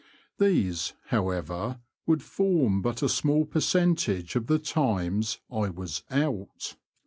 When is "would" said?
2.07-2.23